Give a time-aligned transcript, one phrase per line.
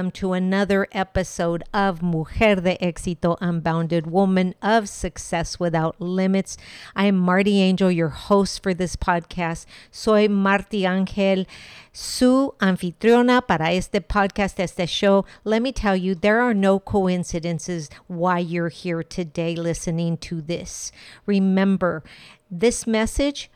[0.00, 6.56] Welcome to another episode of Mujer de Éxito Unbounded, Woman of Success Without Limits.
[6.96, 9.66] I am Marty Angel, your host for this podcast.
[9.90, 11.44] Soy Marty Angel,
[11.92, 15.26] su anfitriona para este podcast, este show.
[15.44, 20.92] Let me tell you, there are no coincidences why you're here today listening to this.
[21.26, 22.02] Remember,
[22.50, 23.50] this message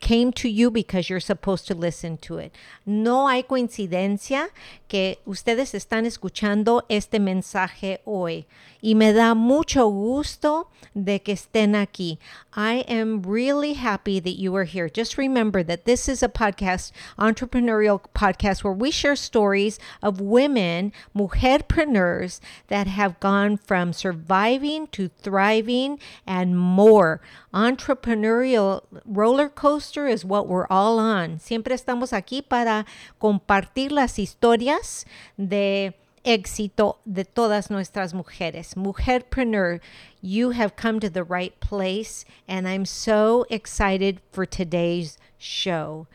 [0.00, 2.52] came to you because you're supposed to listen to it.
[2.86, 4.48] No hay coincidencia
[4.88, 8.46] que ustedes están escuchando este mensaje hoy
[8.82, 12.18] y me da mucho gusto de que estén aquí.
[12.54, 14.88] I am really happy that you are here.
[14.88, 20.92] Just remember that this is a podcast, entrepreneurial podcast where we share stories of women,
[21.14, 27.20] mujerpreneurs that have gone from surviving to thriving and more.
[27.54, 31.38] Entrepreneurial roller coaster is what we're all on.
[31.38, 32.84] Siempre estamos aquí para
[33.20, 35.04] compartir las historias
[35.36, 38.74] de éxito de todas nuestras mujeres.
[38.74, 39.80] Mujerpreneur,
[40.20, 46.06] you have come to the right place, and I'm so excited for today's show.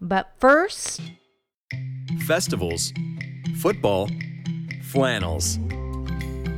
[0.00, 1.00] But first,
[2.26, 2.92] festivals,
[3.60, 4.08] football,
[4.82, 5.58] flannels.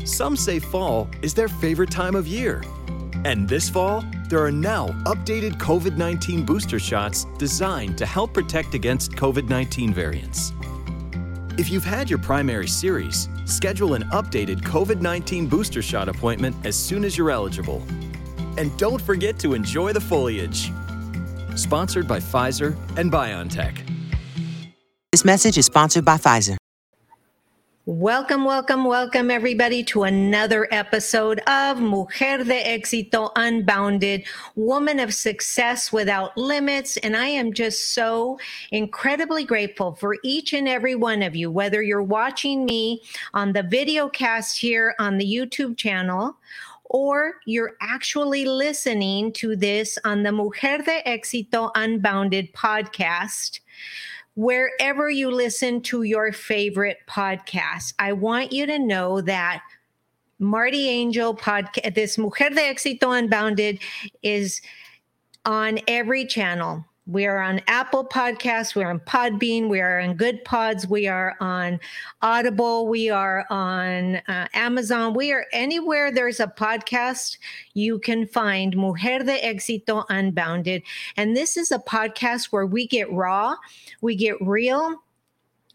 [0.05, 2.63] Some say fall is their favorite time of year.
[3.25, 8.75] And this fall, there are now updated COVID 19 booster shots designed to help protect
[8.75, 10.53] against COVID 19 variants.
[11.57, 16.75] If you've had your primary series, schedule an updated COVID 19 booster shot appointment as
[16.75, 17.81] soon as you're eligible.
[18.59, 20.73] And don't forget to enjoy the foliage.
[21.55, 23.89] Sponsored by Pfizer and BioNTech.
[25.13, 26.57] This message is sponsored by Pfizer.
[27.87, 34.25] Welcome, welcome, welcome, everybody, to another episode of Mujer de Éxito Unbounded,
[34.57, 36.97] Woman of Success Without Limits.
[36.97, 38.39] And I am just so
[38.71, 43.03] incredibly grateful for each and every one of you, whether you're watching me
[43.35, 46.39] on the video cast here on the YouTube channel
[46.85, 53.61] or you're actually listening to this on the Mujer de Éxito Unbounded podcast
[54.35, 57.95] wherever you listen to your favorite podcast.
[57.99, 59.63] I want you to know that
[60.39, 63.79] Marty Angel podcast, this Mujer de Éxito Unbounded,
[64.23, 64.61] is
[65.45, 66.85] on every channel.
[67.07, 68.75] We are on Apple Podcasts.
[68.75, 69.69] We're on Podbean.
[69.69, 70.89] We are on Goodpods.
[70.89, 71.79] We are on
[72.23, 72.89] Audible.
[72.89, 75.13] We are on uh, Amazon.
[75.13, 77.37] We are anywhere there's a podcast,
[77.75, 80.83] you can find Mujer de Éxito Unbounded.
[81.19, 83.57] And this is a podcast where we get raw,
[84.01, 85.03] we get real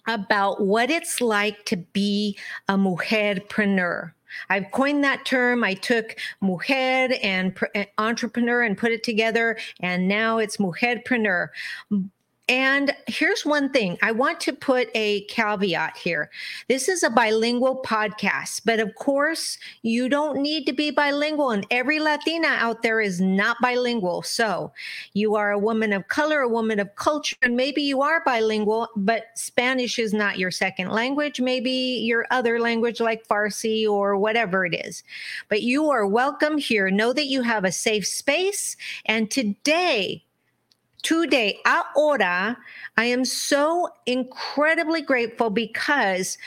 [0.07, 2.35] about what it's like to be
[2.68, 4.13] a mujerpreneur
[4.50, 5.63] I've coined that term.
[5.63, 11.50] I took mujer and eh, entrepreneur and put it together, and now it's mujerpreneur.
[12.50, 16.32] And here's one thing I want to put a caveat here.
[16.68, 21.64] This is a bilingual podcast, but of course, you don't need to be bilingual, and
[21.70, 24.24] every Latina out there is not bilingual.
[24.24, 24.74] So
[25.14, 28.88] you are a woman of color, a woman of culture, and maybe you are bilingual,
[28.96, 31.40] but Spanish is not your second language.
[31.40, 35.04] Maybe your other language, like Farsi or whatever it is.
[35.50, 36.90] But you are welcome here.
[36.90, 38.76] Know that you have a safe space.
[39.06, 40.24] And today,
[41.02, 42.58] today, ahora,
[42.98, 46.38] I am so incredibly grateful because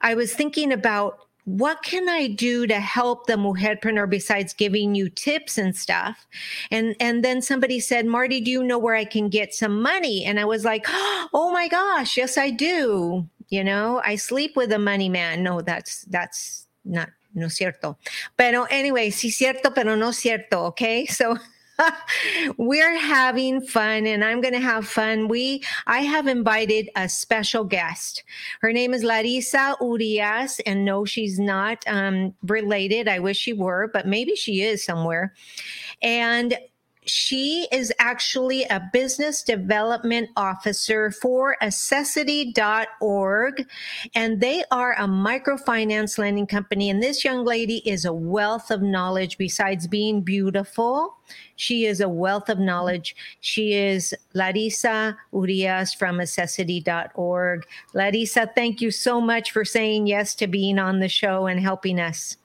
[0.00, 5.08] I was thinking about what can I do to help the mujerpreneur besides giving you
[5.08, 6.26] tips and stuff?
[6.70, 10.24] And and then somebody said, Marty, do you know where I can get some money?
[10.24, 13.26] And I was like, oh my gosh, yes, I do.
[13.48, 15.42] You know, I sleep with a money man.
[15.42, 17.96] No, that's that's not no cierto.
[18.36, 20.66] Pero anyway, sí cierto, pero no cierto.
[20.68, 21.06] Okay.
[21.10, 21.36] So
[22.56, 25.28] we're having fun and I'm going to have fun.
[25.28, 28.22] We I have invited a special guest.
[28.60, 33.08] Her name is Larissa Urias and no she's not um, related.
[33.08, 35.34] I wish she were, but maybe she is somewhere.
[36.02, 36.56] And
[37.04, 43.66] she is actually a business development officer for accessity.org
[44.14, 46.90] and they are a microfinance lending company.
[46.90, 51.16] And this young lady is a wealth of knowledge besides being beautiful.
[51.56, 53.16] She is a wealth of knowledge.
[53.40, 60.46] She is larissa urias from accessity.org larissa thank you so much for saying yes to
[60.46, 62.36] being on the show and helping us.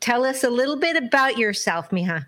[0.00, 2.26] Tell us a little bit about yourself mija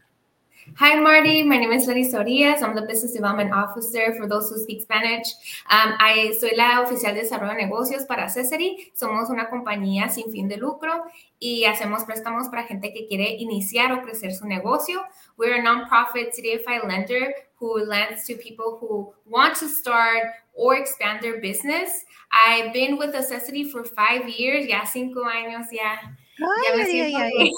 [0.77, 1.43] Hi, Marty.
[1.43, 2.63] My name is Larissa Urias.
[2.63, 5.27] I'm the Business Development Officer for those who speak Spanish.
[5.69, 8.93] Um, I soy la oficial de desarrollo de negocios para Accessory.
[8.95, 11.05] Somos una compañía sin fin de lucro
[11.41, 15.03] y hacemos préstamos para gente que quiere iniciar o crecer su negocio.
[15.37, 21.23] We're a nonprofit CDFI lender who lends to people who want to start or expand
[21.23, 22.05] their business.
[22.31, 25.99] I've been with Accessory for five years, ya cinco años, ya.
[26.39, 27.53] Ay, ya me ay, siento ay, bien.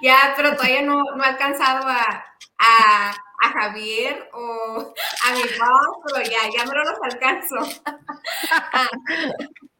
[0.00, 2.24] Ya, pero todavía no, no he alcanzado a,
[2.58, 4.94] a, a Javier o
[5.26, 7.82] a mi boss, pero ya, ya me los alcanzo.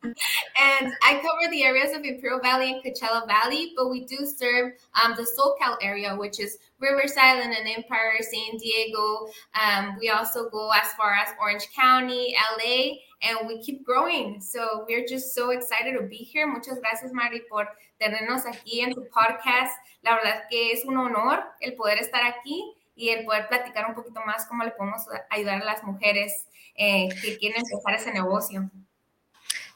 [0.03, 4.73] and I cover the areas of Imperial Valley and Coachella Valley, but we do serve
[5.03, 9.29] um, the SoCal area, which is Riverside Inland Empire, San Diego.
[9.55, 14.41] Um, we also go as far as Orange County, LA, and we keep growing.
[14.41, 16.47] So we're just so excited to be here.
[16.47, 17.69] Muchas gracias, Mari, por
[18.01, 19.73] tenernos aquí en tu podcast.
[20.03, 23.95] La verdad que es un honor el poder estar aquí y el poder platicar un
[23.95, 26.47] poquito más cómo le podemos ayudar a las mujeres
[26.77, 28.71] eh, que quieren empezar ese negocio.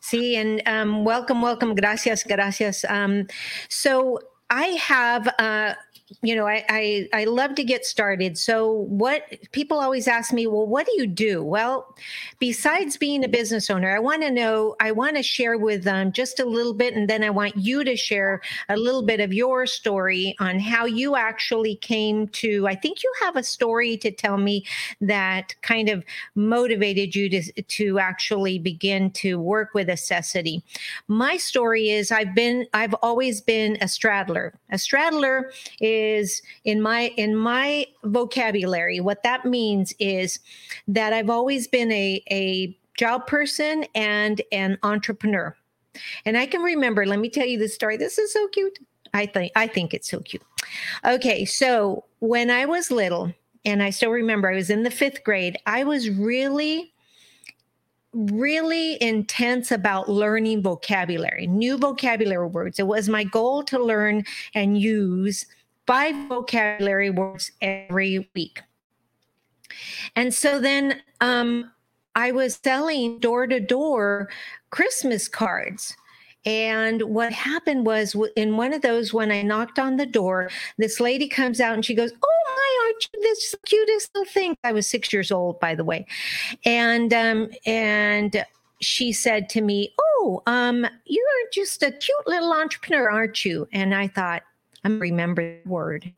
[0.01, 1.75] See, and um, welcome, welcome.
[1.75, 2.85] Gracias, gracias.
[2.85, 3.27] Um,
[3.71, 4.21] so
[4.51, 5.75] I have uh,
[6.23, 8.39] you know, I, I, I love to get started.
[8.39, 9.23] So what
[9.53, 11.43] people always ask me, well, what do you do?
[11.43, 11.95] Well,
[12.39, 16.13] besides being a business owner, I want to know, I want to share with them
[16.13, 19.33] just a little bit, and then I want you to share a little bit of
[19.33, 22.67] your story on how you actually came to.
[22.67, 24.65] I think you have a story to tell me
[25.01, 30.63] that kind of motivated you to to actually begin to work with Accessity.
[31.09, 34.55] My story is I've been I've always been a straddler.
[34.71, 40.39] A straddler is is in my in my vocabulary what that means is
[40.87, 45.57] that i've always been a a job person and an entrepreneur.
[46.25, 47.97] And i can remember let me tell you this story.
[47.97, 48.79] This is so cute.
[49.13, 50.43] I think i think it's so cute.
[51.05, 53.33] Okay so when i was little
[53.65, 56.93] and i still remember i was in the fifth grade i was really
[58.15, 62.79] really intense about learning vocabulary, new vocabulary words.
[62.79, 64.25] It was my goal to learn
[64.55, 65.47] and use
[65.87, 68.63] five vocabulary words every week.
[70.17, 71.71] And so then um,
[72.15, 74.29] I was selling door to door
[74.71, 75.97] Christmas cards.
[76.47, 81.01] And what happened was in one of those, when I knocked on the door, this
[81.01, 84.57] lady comes out and she goes, Oh my, aren't you this cutest little thing?
[84.63, 86.07] I was six years old, by the way.
[86.65, 88.45] And, um, and,
[88.81, 93.67] she said to me, Oh, um, you're just a cute little entrepreneur, aren't you?
[93.73, 94.43] And I thought,
[94.85, 96.13] I'm to remember the word.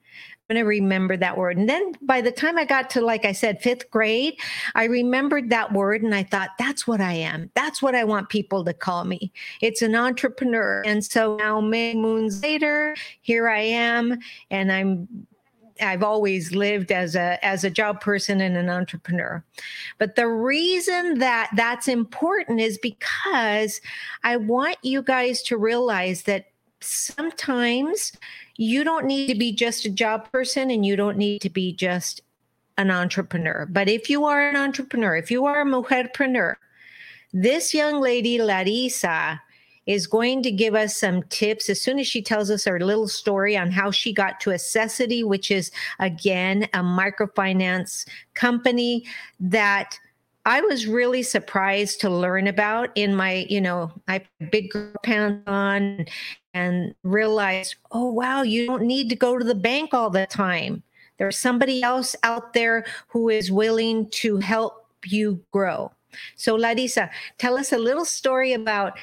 [0.49, 1.57] I'm to remember that word.
[1.57, 4.39] And then by the time I got to, like I said, fifth grade,
[4.75, 7.51] I remembered that word and I thought, that's what I am.
[7.55, 9.33] That's what I want people to call me.
[9.61, 10.83] It's an entrepreneur.
[10.85, 14.19] And so now, many moons later, here I am.
[14.51, 15.27] And I'm
[15.81, 19.45] I've always lived as a as a job person and an entrepreneur.
[19.99, 23.81] But the reason that that's important is because
[24.25, 26.47] I want you guys to realize that
[26.87, 28.13] sometimes
[28.57, 31.73] you don't need to be just a job person and you don't need to be
[31.73, 32.21] just
[32.79, 33.67] an entrepreneur.
[33.71, 36.57] But if you are an entrepreneur, if you are a mujerpreneur,
[37.33, 39.41] this young lady, Larissa,
[39.87, 43.07] is going to give us some tips as soon as she tells us her little
[43.07, 49.05] story on how she got to Accessity, which is again a microfinance company
[49.39, 49.99] that
[50.47, 54.23] I was really surprised to learn about in my, you know, I
[54.53, 54.73] big
[55.03, 56.07] pants on
[56.55, 60.85] and realized, oh, wow, you don't need to go to the bank all the time.
[61.19, 65.91] There's somebody else out there who is willing to help you grow.
[66.37, 68.97] So, Larissa, tell us a little story about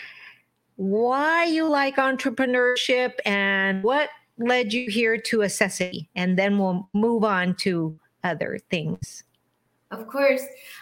[0.78, 7.26] why you like entrepreneurship and what led you here to Accessity, and then we'll move
[7.26, 9.26] on to other things.
[9.94, 10.42] Of course.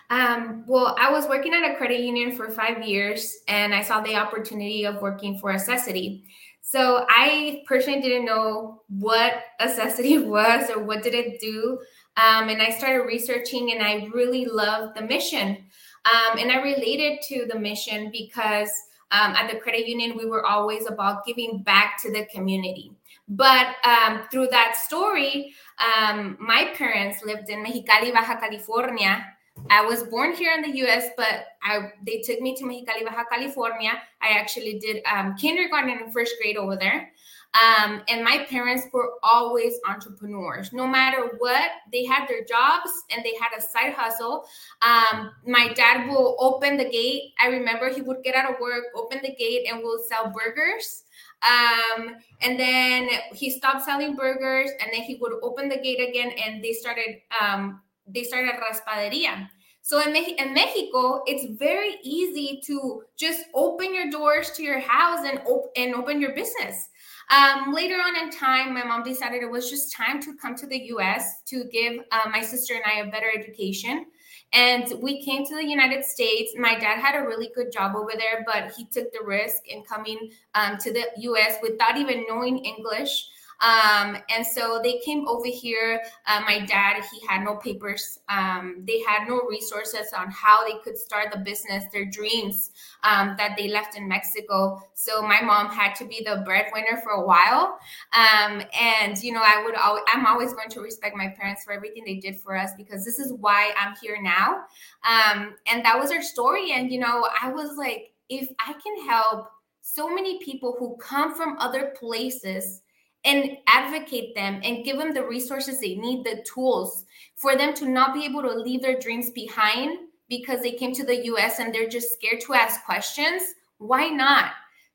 [0.10, 4.01] Um, well, I was working at a credit union for five years and I saw
[4.01, 6.24] the opportunity of working for Accessity.
[6.62, 11.80] So I personally didn't know what Accessity was or what did it do.
[12.18, 15.58] Um, and I started researching and I really loved the mission.
[16.06, 18.72] Um, and I related to the mission because
[19.12, 22.91] um, at the credit union, we were always about giving back to the community.
[23.28, 29.25] But um, through that story, um, my parents lived in Mexicali, Baja California,
[29.70, 33.24] I was born here in the U.S., but I they took me to Mexicali, Baja
[33.32, 33.92] California.
[34.22, 37.12] I actually did um, kindergarten and first grade over there.
[37.54, 40.72] Um, and my parents were always entrepreneurs.
[40.72, 44.46] No matter what, they had their jobs and they had a side hustle.
[44.82, 47.34] Um, my dad will open the gate.
[47.44, 51.04] I remember he would get out of work, open the gate, and we'll sell burgers.
[51.41, 56.31] Um, and then he stopped selling burgers, and then he would open the gate again,
[56.31, 59.48] and they started um, they started raspaderia.
[59.83, 64.79] So in, Me- in Mexico, it's very easy to just open your doors to your
[64.79, 66.88] house and, op- and open your business.
[67.31, 70.67] Um, later on in time, my mom decided it was just time to come to
[70.67, 74.05] the US to give uh, my sister and I a better education.
[74.53, 76.53] And we came to the United States.
[76.58, 79.84] My dad had a really good job over there, but he took the risk in
[79.84, 83.29] coming um, to the US without even knowing English.
[83.62, 86.01] Um, and so they came over here.
[86.25, 88.20] Uh, my dad, he had no papers.
[88.27, 92.72] Um, they had no resources on how they could start the business, their dreams
[93.03, 94.82] um, that they left in Mexico.
[94.96, 97.77] So my mom had to be the breadwinner for a while.
[98.13, 101.72] Um, and you know, I would always, I'm always going to respect my parents for
[101.72, 104.63] everything they did for us because this is why I'm here now.
[105.03, 106.72] Um, and that was our story.
[106.72, 109.50] And you know, I was like, if I can help
[109.82, 112.82] so many people who come from other places
[113.24, 117.88] and advocate them and give them the resources they need, the tools for them to
[117.88, 119.98] not be able to leave their dreams behind
[120.30, 123.44] because they came to the US and they're just scared to ask questions.
[123.78, 124.51] Why not?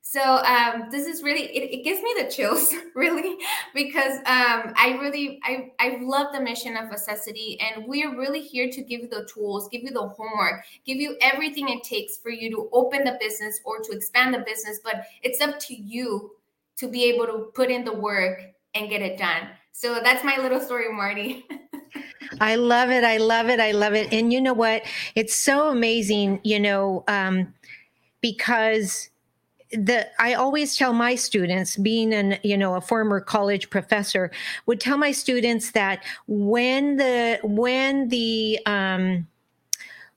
[0.09, 3.35] So um, this is really it, it, gives me the chills really
[3.75, 8.69] because um, I really I, I love the mission of Accessity and we're really here
[8.69, 12.29] to give you the tools, give you the homework, give you everything it takes for
[12.29, 14.79] you to open the business or to expand the business.
[14.81, 16.31] But it's up to you
[16.77, 18.41] to be able to put in the work
[18.75, 19.49] and get it done.
[19.71, 21.45] So that's my little story, Marty.
[22.41, 23.03] I love it.
[23.03, 23.59] I love it.
[23.59, 24.11] I love it.
[24.11, 24.83] And you know what?
[25.15, 27.53] It's so amazing, you know, um,
[28.21, 29.09] because
[29.71, 34.31] the I always tell my students, being an you know a former college professor,
[34.65, 39.27] would tell my students that when the when the um,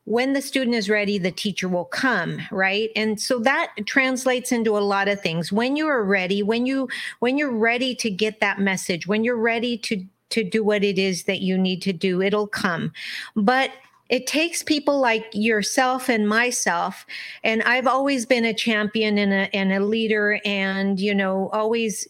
[0.04, 2.90] when the student is ready, the teacher will come, right?
[2.96, 5.52] And so that translates into a lot of things.
[5.52, 6.88] When you are ready, when you
[7.20, 10.98] when you're ready to get that message, when you're ready to to do what it
[10.98, 12.92] is that you need to do, it'll come.
[13.36, 13.70] But
[14.10, 17.06] it takes people like yourself and myself
[17.42, 22.06] and i've always been a champion and a, and a leader and you know always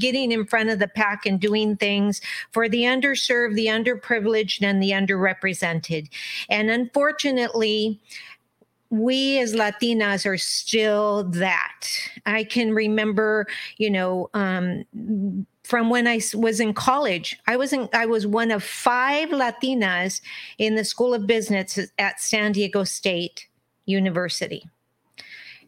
[0.00, 2.20] getting in front of the pack and doing things
[2.52, 6.08] for the underserved the underprivileged and the underrepresented
[6.48, 8.00] and unfortunately
[8.90, 11.86] we as Latinas are still that.
[12.26, 13.46] I can remember,
[13.78, 14.84] you know, um,
[15.64, 17.38] from when I was in college.
[17.46, 20.20] I was in, I was one of five Latinas
[20.58, 23.46] in the School of Business at San Diego State
[23.86, 24.68] University.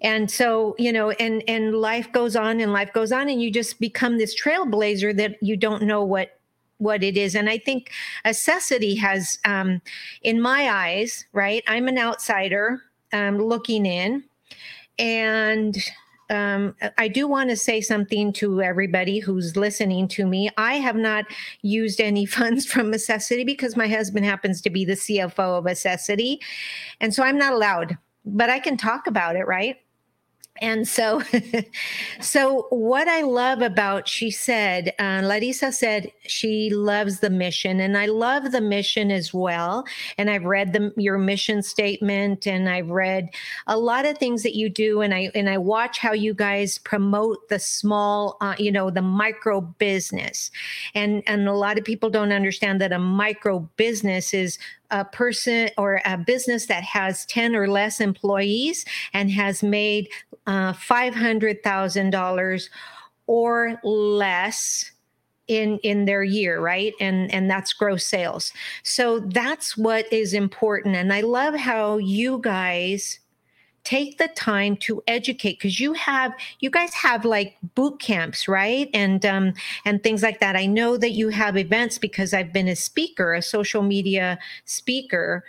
[0.02, 3.50] And so, you know, and and life goes on and life goes on and you
[3.50, 6.38] just become this trailblazer that you don't know what
[6.78, 7.34] what it is.
[7.34, 7.90] And I think
[8.24, 9.80] Accessity has um
[10.22, 11.64] in my eyes, right?
[11.66, 12.82] I'm an outsider
[13.12, 14.24] um looking in
[14.98, 15.76] and
[16.30, 20.50] um, I do want to say something to everybody who's listening to me.
[20.56, 21.26] I have not
[21.62, 26.38] used any funds from Accessity because my husband happens to be the CFO of Accessity.
[27.00, 29.76] And so I'm not allowed, but I can talk about it, right?
[30.60, 31.22] And so
[32.20, 37.96] so what i love about she said uh, larissa said she loves the mission and
[37.96, 39.84] i love the mission as well.
[40.18, 43.28] And i've read the, your mission statement and i've read
[43.66, 46.78] a lot of things that you do and i and i watch how you guys
[46.78, 50.50] promote the small uh, you know the micro business.
[50.94, 54.58] And and a lot of people don't understand that a micro business is
[54.90, 60.08] a person or a business that has 10 or less employees and has made
[60.46, 62.68] uh, $500,000
[63.26, 64.90] or less
[65.46, 66.94] in in their year right?
[67.00, 68.52] And and that's gross sales.
[68.82, 70.96] So that's what is important.
[70.96, 73.20] And i love how you guys
[73.84, 78.88] take the time to educate because you have you guys have like boot camps right?
[78.92, 80.56] And um and things like that.
[80.56, 85.44] I know that you have events because i've been a speaker a social media speaker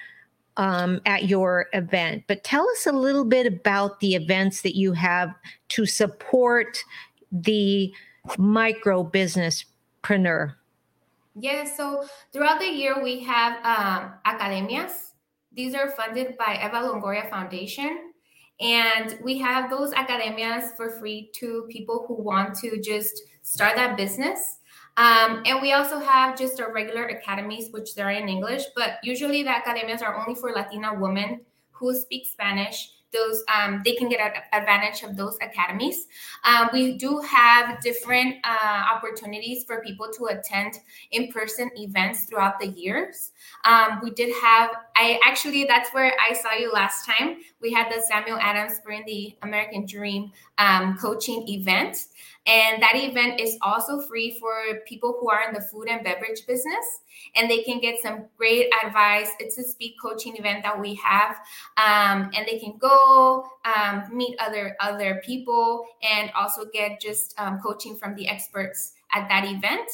[0.57, 2.23] um, at your event.
[2.27, 5.35] But tell us a little bit about the events that you have
[5.69, 6.83] to support
[7.29, 7.93] the
[8.37, 10.55] micro businesspreneur
[11.39, 15.11] yeah so throughout the year we have um, academias.
[15.51, 18.13] These are funded by eva longoria foundation
[18.59, 23.97] and we have those academias for free to people who want to just start that
[23.97, 24.59] business.
[24.97, 29.43] Um, and we also have just our regular academies, which they're in English, but usually
[29.43, 34.19] the academias are only for Latina women who speak Spanish those um, they can get
[34.53, 36.07] advantage of those academies.
[36.43, 40.79] Um, we do have different uh, opportunities for people to attend
[41.11, 43.31] in-person events throughout the years.
[43.63, 47.37] Um, we did have i actually that's where i saw you last time.
[47.61, 51.97] We had the samuel adams bring the american dream um, coaching event
[52.45, 56.45] and that event is also free for people who are in the food and beverage
[56.47, 56.85] business,
[57.35, 59.31] and they can get some great advice.
[59.39, 61.37] It's a speed coaching event that we have,
[61.77, 67.59] um, and they can go um, meet other other people and also get just um,
[67.59, 69.89] coaching from the experts at that event.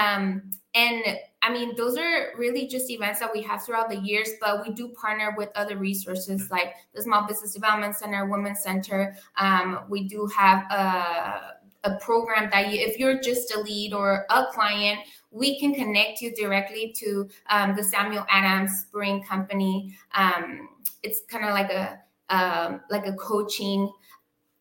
[0.00, 1.02] Um, and
[1.42, 4.74] I mean, those are really just events that we have throughout the years, but we
[4.74, 9.16] do partner with other resources like the Small Business Development Center, Women's Center.
[9.36, 14.26] Um, we do have a a program that you, if you're just a lead or
[14.30, 19.96] a client, we can connect you directly to um, the Samuel Adams Brewing Company.
[20.14, 20.68] Um,
[21.02, 23.90] it's kind of like a um, like a coaching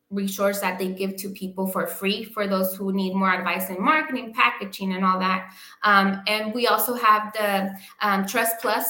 [0.09, 3.81] resource that they give to people for free for those who need more advice in
[3.83, 5.51] marketing, packaging, and all that.
[5.83, 8.85] Um, and we also have the um, TrustPlus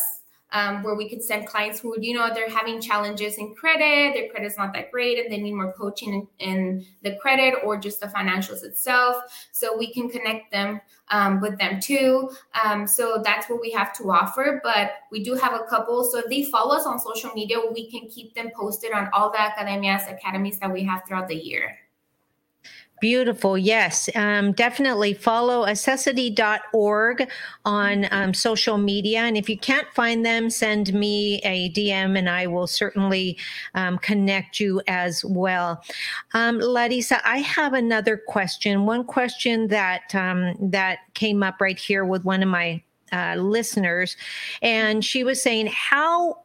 [0.52, 4.30] um, where we could send clients who, you know, they're having challenges in credit, their
[4.30, 8.00] credit's not that great, and they need more coaching in, in the credit or just
[8.00, 9.18] the financials itself.
[9.52, 12.30] So we can connect them um, with them too.
[12.64, 14.62] Um, so that's what we have to offer.
[14.64, 16.04] But we do have a couple.
[16.04, 19.32] So if they follow us on social media, we can keep them posted on all
[19.32, 21.78] the academias, academies that we have throughout the year.
[23.00, 23.58] Beautiful.
[23.58, 24.10] Yes.
[24.16, 27.30] Um, definitely follow accessity.org
[27.64, 29.20] on um, social media.
[29.20, 33.38] And if you can't find them, send me a DM and I will certainly
[33.76, 35.84] um, connect you as well.
[36.34, 38.88] Um, Larissa, I have another question.
[38.88, 44.18] One question that um, that came up right here with one of my uh, listeners.
[44.62, 46.40] And she was saying, How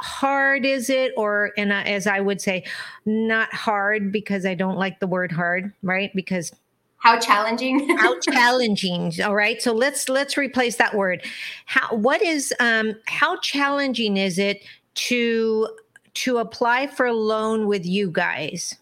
[0.00, 2.64] hard is it or and as i would say
[3.04, 6.52] not hard because i don't like the word hard right because
[6.98, 11.24] how challenging how challenging all right so let's let's replace that word
[11.66, 14.62] how what is um how challenging is it
[14.94, 15.68] to
[16.14, 18.76] to apply for a loan with you guys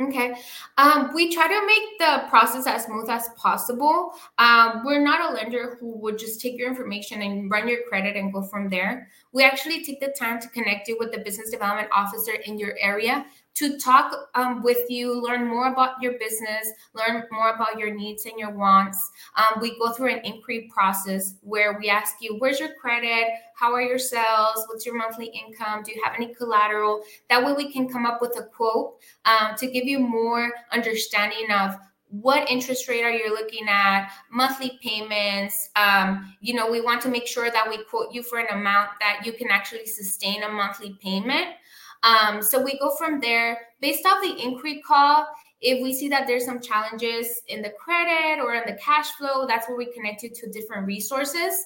[0.00, 0.34] Okay.
[0.78, 4.12] Um, we try to make the process as smooth as possible.
[4.38, 8.16] Um, we're not a lender who would just take your information and run your credit
[8.16, 9.08] and go from there.
[9.32, 12.76] We actually take the time to connect you with the business development officer in your
[12.78, 17.94] area to talk um, with you, learn more about your business, learn more about your
[17.94, 19.10] needs and your wants.
[19.36, 23.28] Um, we go through an inquiry process where we ask you, where's your credit?
[23.54, 24.64] How are your sales?
[24.68, 25.82] What's your monthly income?
[25.82, 27.02] Do you have any collateral?
[27.28, 31.50] That way we can come up with a quote um, to give you more understanding
[31.50, 31.76] of
[32.12, 37.08] what interest rate are you looking at monthly payments um, you know we want to
[37.08, 40.48] make sure that we quote you for an amount that you can actually sustain a
[40.48, 41.48] monthly payment
[42.02, 45.26] um, so we go from there based off the inquiry call.
[45.60, 49.46] If we see that there's some challenges in the credit or in the cash flow,
[49.46, 51.64] that's where we connect you to different resources.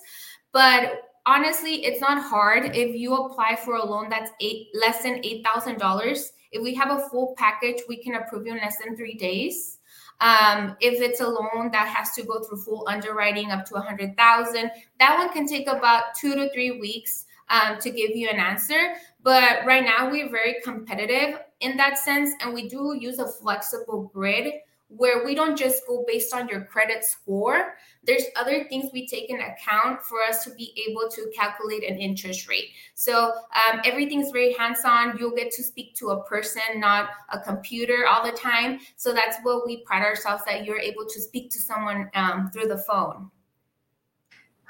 [0.52, 5.24] But honestly, it's not hard if you apply for a loan that's eight less than
[5.24, 6.32] eight thousand dollars.
[6.52, 9.75] If we have a full package, we can approve you in less than three days.
[10.20, 13.80] Um, if it's a loan that has to go through full underwriting up to a
[13.80, 18.28] hundred thousand, that one can take about two to three weeks um, to give you
[18.28, 18.94] an answer.
[19.22, 24.10] But right now, we're very competitive in that sense, and we do use a flexible
[24.14, 24.54] grid
[24.88, 27.74] where we don't just go based on your credit score.
[28.04, 31.98] There's other things we take in account for us to be able to calculate an
[31.98, 32.70] interest rate.
[32.94, 35.18] So um, everything's very hands-on.
[35.18, 38.78] You'll get to speak to a person, not a computer all the time.
[38.96, 42.68] So that's what we pride ourselves that you're able to speak to someone um, through
[42.68, 43.30] the phone.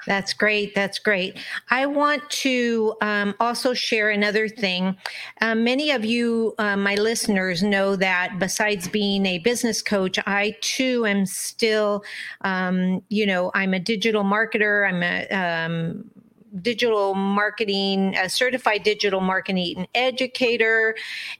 [0.07, 0.73] That's great.
[0.73, 1.37] That's great.
[1.69, 4.95] I want to um, also share another thing.
[5.41, 10.55] Uh, many of you, uh, my listeners, know that besides being a business coach, I
[10.61, 12.05] too am still,
[12.41, 14.87] um, you know, I'm a digital marketer.
[14.87, 16.09] I'm a um,
[16.61, 20.95] digital marketing, a certified digital marketing educator,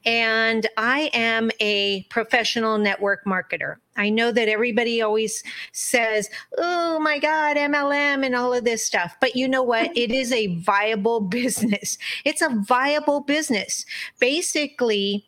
[0.06, 3.76] and I am a professional network marketer.
[3.96, 9.15] I know that everybody always says, oh my God, MLM and all of this stuff.
[9.20, 9.91] But you know what?
[9.98, 11.98] It is a viable business.
[12.24, 13.84] It's a viable business.
[14.20, 15.28] Basically,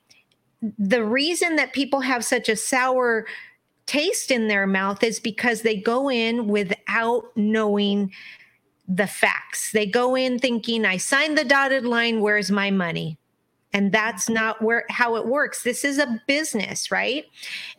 [0.78, 3.26] the reason that people have such a sour
[3.88, 8.12] taste in their mouth is because they go in without knowing
[8.90, 9.72] the facts.
[9.72, 13.18] They go in thinking, I signed the dotted line, where's my money?
[13.74, 17.26] and that's not where how it works this is a business right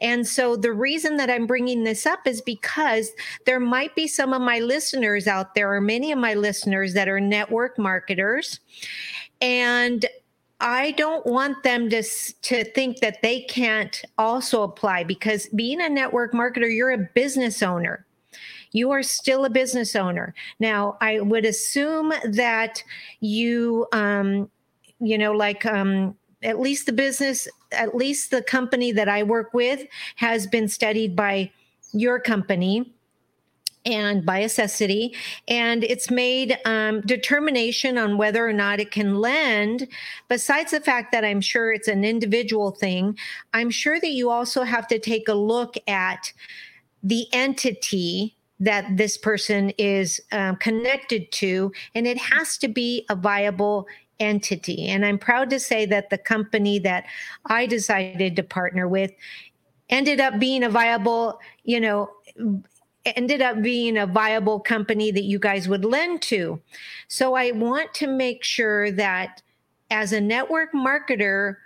[0.01, 3.11] and so the reason that i'm bringing this up is because
[3.46, 7.09] there might be some of my listeners out there or many of my listeners that
[7.09, 8.61] are network marketers
[9.40, 10.07] and
[10.62, 15.88] I don't want them to to think that they can't also apply because being a
[15.88, 18.05] network marketer, you're a business owner.
[18.73, 20.35] You are still a business owner.
[20.59, 22.83] Now, I would assume that
[23.21, 24.49] you um,
[25.01, 29.53] you know, like um, at least the business, at least the company that I work
[29.53, 29.83] with
[30.17, 31.51] has been studied by
[31.93, 32.93] your company
[33.87, 35.17] and by Accessity,
[35.49, 39.89] and it's made um, determination on whether or not it can lend.
[40.29, 43.17] Besides the fact that I'm sure it's an individual thing,
[43.55, 46.31] I'm sure that you also have to take a look at
[47.03, 53.16] the entity that this person is um, connected to, and it has to be a
[53.16, 53.87] viable
[54.20, 54.88] entity.
[54.88, 57.07] And I'm proud to say that the company that
[57.46, 59.12] I decided to partner with
[59.88, 62.11] ended up being a viable, you know,
[63.05, 66.61] ended up being a viable company that you guys would lend to.
[67.09, 69.42] So I want to make sure that
[69.90, 71.57] as a network marketer,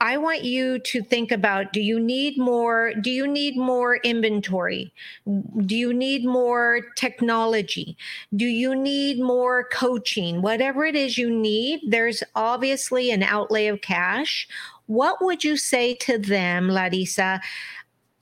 [0.00, 4.92] I want you to think about do you need more do you need more inventory?
[5.26, 7.96] Do you need more technology?
[8.36, 10.40] Do you need more coaching?
[10.40, 14.46] Whatever it is you need, there's obviously an outlay of cash.
[14.86, 17.40] What would you say to them, Larissa?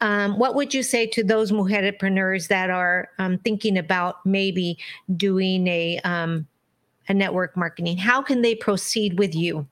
[0.00, 4.78] Um, what would you say to those mujerpreneurs that are um, thinking about maybe
[5.14, 6.46] doing a um,
[7.08, 7.98] a network marketing?
[7.98, 9.66] How can they proceed with you?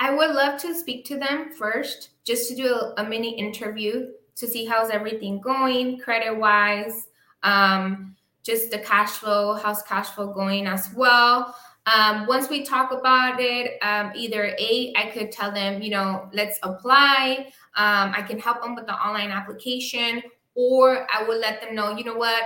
[0.00, 4.08] I would love to speak to them first, just to do a, a mini interview
[4.36, 7.08] to see how's everything going, credit wise,
[7.42, 11.54] um, just the cash flow, how's cash flow going as well.
[11.84, 16.30] Um, once we talk about it, um, either A, I could tell them, you know,
[16.32, 17.52] let's apply.
[17.76, 20.22] Um, I can help them with the online application,
[20.54, 22.42] or I would let them know, you know what,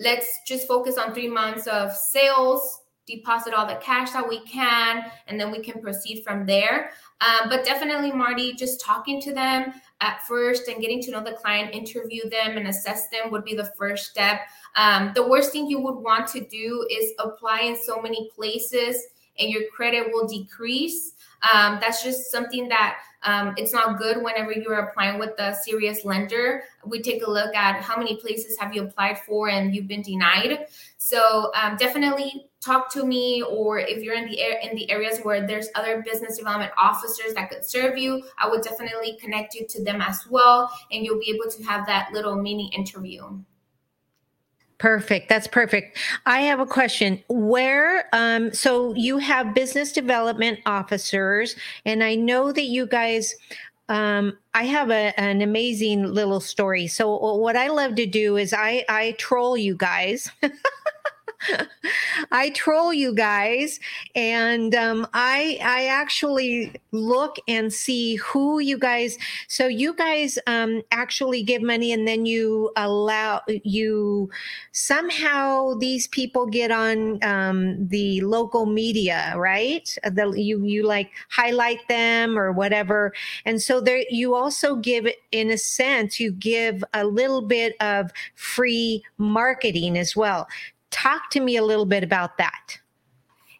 [0.00, 5.04] let's just focus on three months of sales deposit all the cash that we can,
[5.26, 6.90] and then we can proceed from there.
[7.20, 11.32] Um, but definitely, Marty, just talking to them at first and getting to know the
[11.32, 14.40] client, interview them, and assess them would be the first step.
[14.74, 19.06] Um, the worst thing you would want to do is apply in so many places
[19.38, 21.12] and your credit will decrease.
[21.52, 26.04] Um, that's just something that um, it's not good whenever you're applying with a serious
[26.04, 26.62] lender.
[26.84, 30.02] We take a look at how many places have you applied for and you've been
[30.02, 30.66] denied.
[30.96, 35.46] So um, definitely talk to me, or if you're in the in the areas where
[35.46, 39.84] there's other business development officers that could serve you, I would definitely connect you to
[39.84, 43.22] them as well, and you'll be able to have that little mini interview.
[44.78, 45.28] Perfect.
[45.30, 45.96] That's perfect.
[46.26, 47.22] I have a question.
[47.28, 53.34] Where, um, so you have business development officers, and I know that you guys,
[53.88, 56.88] um, I have a, an amazing little story.
[56.88, 60.30] So what I love to do is I, I troll you guys.
[62.32, 63.80] I troll you guys,
[64.14, 69.18] and um, I I actually look and see who you guys.
[69.48, 74.30] So you guys um, actually give money, and then you allow you
[74.72, 79.94] somehow these people get on um, the local media, right?
[80.04, 83.12] The, you you like highlight them or whatever,
[83.44, 88.10] and so there you also give in a sense you give a little bit of
[88.34, 90.46] free marketing as well
[90.96, 92.78] Talk to me a little bit about that.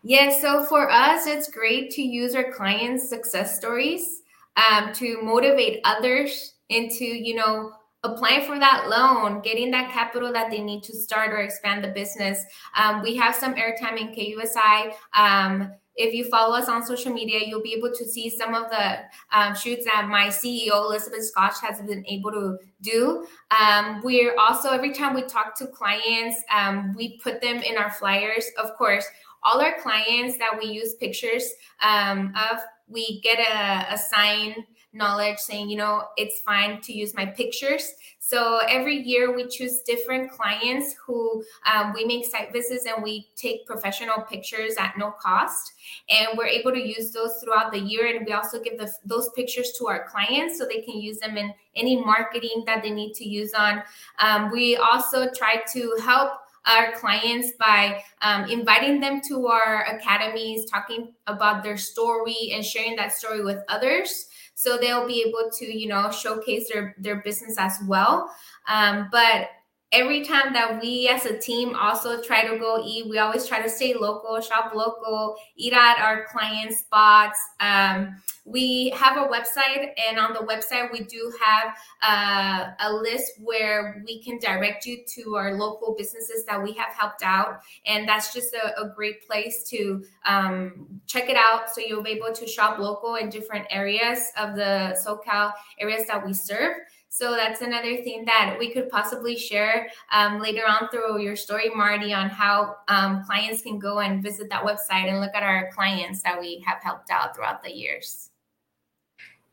[0.03, 4.23] Yeah, so for us, it's great to use our clients' success stories
[4.57, 7.73] um, to motivate others into, you know,
[8.05, 11.89] applying for that loan, getting that capital that they need to start or expand the
[11.89, 12.43] business.
[12.75, 14.93] Um, we have some airtime in KUSI.
[15.13, 18.71] Um, if you follow us on social media, you'll be able to see some of
[18.71, 18.99] the
[19.33, 23.27] um, shoots that my CEO, Elizabeth Schott, has been able to do.
[23.51, 27.91] Um, we're also, every time we talk to clients, um, we put them in our
[27.91, 28.47] flyers.
[28.59, 29.07] Of course,
[29.43, 31.49] all our clients that we use pictures
[31.81, 34.55] um, of, we get a, a sign
[34.93, 37.93] knowledge saying, you know, it's fine to use my pictures.
[38.29, 43.29] So every year we choose different clients who um, we make site visits and we
[43.37, 45.75] take professional pictures at no cost.
[46.09, 48.09] And we're able to use those throughout the year.
[48.09, 51.37] And we also give the, those pictures to our clients so they can use them
[51.37, 53.81] in any marketing that they need to use on.
[54.19, 56.33] Um, we also try to help
[56.65, 62.97] our clients by um, inviting them to our academies, talking about their story and sharing
[62.97, 67.57] that story with others so they'll be able to you know showcase their their business
[67.59, 68.35] as well.
[68.67, 69.51] Um, but
[69.93, 73.63] every time that we as a team also try to go eat, we always try
[73.63, 77.39] to stay local, shop local, eat at our client spots.
[77.61, 83.33] Um, we have a website, and on the website, we do have uh, a list
[83.43, 87.61] where we can direct you to our local businesses that we have helped out.
[87.87, 91.71] And that's just a, a great place to um, check it out.
[91.75, 96.25] So you'll be able to shop local in different areas of the SoCal areas that
[96.25, 96.77] we serve.
[97.17, 101.71] So that's another thing that we could possibly share um, later on through your story,
[101.75, 105.71] Marty, on how um, clients can go and visit that website and look at our
[105.73, 108.29] clients that we have helped out throughout the years.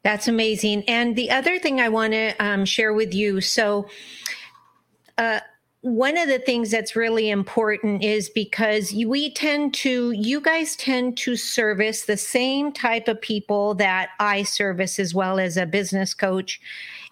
[0.03, 0.83] That's amazing.
[0.89, 3.87] And the other thing I want to um, share with you so,
[5.17, 5.39] uh,
[5.83, 11.17] one of the things that's really important is because we tend to, you guys tend
[11.17, 16.13] to service the same type of people that I service as well as a business
[16.13, 16.61] coach.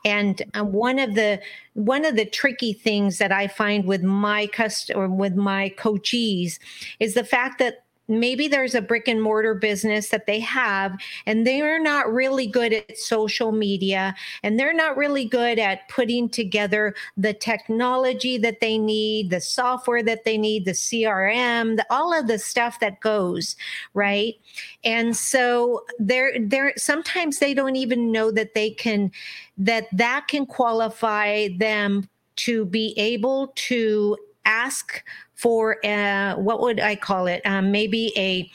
[0.06, 1.42] And um, one of the
[1.74, 6.58] one of the tricky things that I find with my customer with my coachees
[7.02, 7.84] is the fact that
[8.20, 12.74] maybe there's a brick and mortar business that they have and they're not really good
[12.74, 18.78] at social media and they're not really good at putting together the technology that they
[18.78, 23.56] need the software that they need the crm the, all of the stuff that goes
[23.94, 24.36] right?
[24.84, 29.12] And so they're they're sometimes they don't even know that they can
[29.58, 35.04] that that can qualify them to be able to ask
[35.36, 37.42] for a, what would I call it?
[37.46, 38.50] Um, maybe a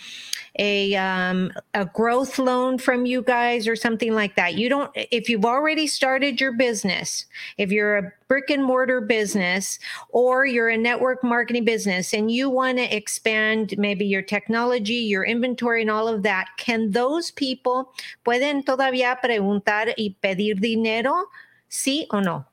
[0.59, 4.55] a um, a growth loan from you guys or something like that.
[4.55, 7.27] You don't if you've already started your business,
[7.59, 9.79] if you're a brick and mortar business
[10.11, 15.25] or you're a network marketing business and you want to expand maybe your technology, your
[15.25, 17.93] inventory and all of that, can those people
[18.25, 21.27] pueden todavía preguntar y pedir dinero?
[21.69, 22.47] Sí o no?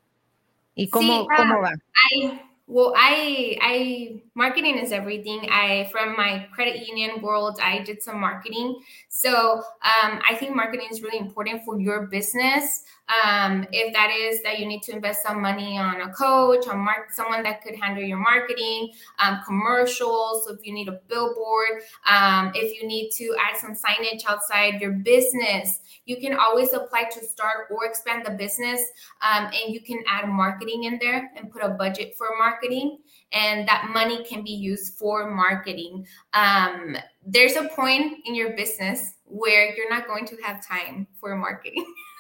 [0.76, 1.74] ¿Y cómo, sí, cómo va?
[2.12, 5.50] I well, I I marketing is everything.
[5.52, 8.82] I from my credit union world, I did some marketing.
[9.10, 12.84] So um, I think marketing is really important for your business.
[13.10, 16.80] Um, if that is that you need to invest some money on a coach, on
[16.80, 20.46] mark, someone that could handle your marketing, um, commercials.
[20.46, 24.80] So if you need a billboard, um, if you need to add some signage outside
[24.80, 28.82] your business, you can always apply to start or expand the business,
[29.22, 33.00] um, and you can add marketing in there and put a budget for marketing
[33.34, 36.06] and that money can be used for marketing.
[36.34, 41.36] Um, there's a point in your business where you're not going to have time for
[41.36, 41.86] marketing.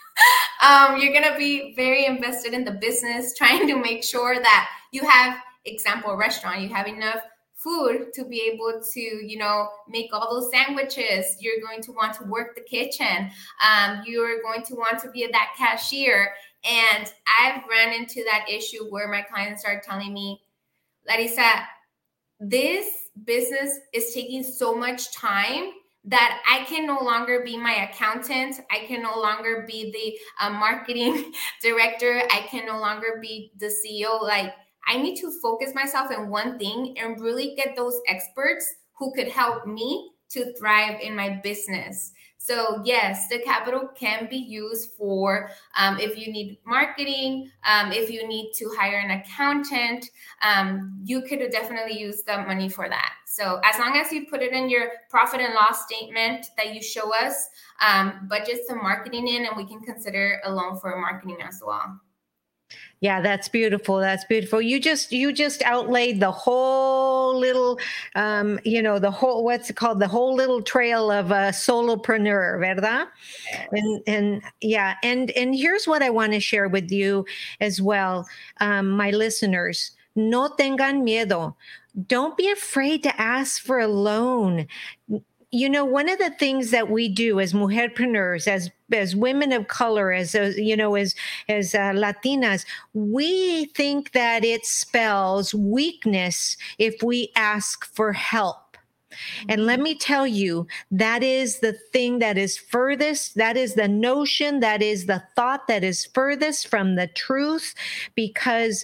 [0.62, 4.69] um, you're going to be very invested in the business, trying to make sure that
[4.91, 7.21] you have, example, restaurant, you have enough
[7.56, 11.38] food to be able to you know make all those sandwiches.
[11.39, 13.32] You're going to want to work the kitchen.
[13.63, 16.34] Um, you're going to want to be that cashier.
[16.63, 20.41] And i've run into that issue where my clients are telling me
[21.08, 21.67] larissa
[22.39, 22.88] this
[23.26, 25.71] business is taking so much time
[26.06, 28.60] that I can no longer be my accountant.
[28.70, 32.24] I can no longer be the uh, marketing director.
[32.32, 34.22] I can no longer be the CEO.
[34.22, 34.54] Like,
[34.86, 38.66] I need to focus myself in one thing and really get those experts
[38.98, 42.12] who could help me to thrive in my business.
[42.43, 48.10] So, yes, the capital can be used for um, if you need marketing, um, if
[48.10, 50.10] you need to hire an accountant,
[50.41, 53.13] um, you could definitely use the money for that.
[53.27, 56.84] So, as long as you put it in your profit and loss statement that you
[56.84, 57.47] show us,
[57.79, 61.97] um, budget some marketing in, and we can consider a loan for marketing as well.
[63.04, 63.98] Yeah, that's beautiful.
[63.98, 64.62] That's beautiful.
[64.62, 67.78] You just you just outlaid the whole little
[68.16, 70.00] um, you know, the whole what's it called?
[70.00, 73.08] The whole little trail of a solopreneur, ¿verdad?
[73.74, 77.26] And and yeah, and and here's what I want to share with you
[77.60, 78.26] as well,
[78.62, 79.92] um, my listeners.
[80.16, 81.56] No tengan miedo.
[82.08, 84.66] Don't be afraid to ask for a loan
[85.54, 89.68] you know one of the things that we do as mujerpreneurs as as women of
[89.68, 91.13] color as, as you know as
[91.48, 98.58] as uh, latinas we think that it spells weakness if we ask for help.
[99.48, 103.88] And let me tell you, that is the thing that is furthest, that is the
[103.88, 107.76] notion, that is the thought that is furthest from the truth,
[108.16, 108.84] because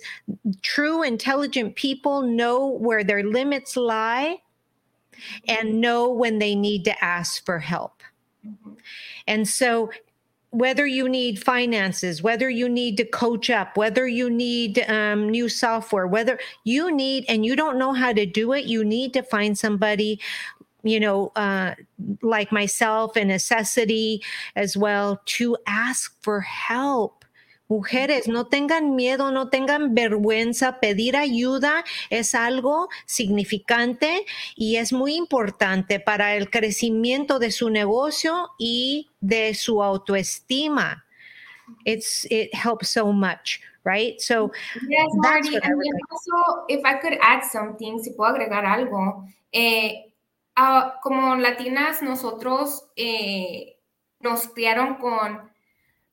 [0.61, 4.37] true, intelligent people know where their limits lie
[5.47, 8.03] and know when they need to ask for help.
[8.45, 8.73] Mm-hmm.
[9.27, 9.91] And so,
[10.51, 15.47] whether you need finances, whether you need to coach up, whether you need um, new
[15.47, 19.21] software, whether you need and you don't know how to do it, you need to
[19.21, 20.19] find somebody
[20.83, 21.75] you know, uh,
[22.21, 24.19] like myself, Accessity
[24.55, 27.18] as well to ask for help
[27.69, 30.79] Mujeres, no tengan miedo, no tengan vergüenza.
[30.79, 38.49] Pedir ayuda es algo significante y es muy importante para el crecimiento de su negocio
[38.57, 41.05] y de su autoestima.
[41.85, 44.19] It's it helps so much, right?
[44.19, 44.51] So
[44.89, 45.79] yes, Marty, and
[46.09, 50.11] also, if I could add something, si puedo agregar algo, eh,
[50.57, 53.77] uh, como latinas nosotros eh,
[54.21, 55.48] nos criaron con